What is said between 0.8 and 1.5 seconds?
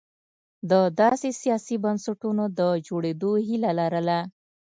داسې